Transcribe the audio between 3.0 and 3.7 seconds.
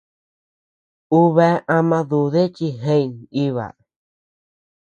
naíba.